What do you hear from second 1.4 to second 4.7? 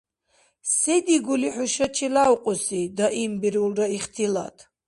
хӀушачи лявкьуси?— даимбирулра ихтилат.